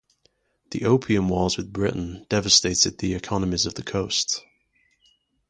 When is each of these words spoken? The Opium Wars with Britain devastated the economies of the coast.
The 0.71 0.85
Opium 0.85 1.29
Wars 1.29 1.57
with 1.57 1.71
Britain 1.71 2.25
devastated 2.27 2.97
the 2.97 3.13
economies 3.13 3.67
of 3.67 3.75
the 3.75 3.83
coast. 3.83 4.43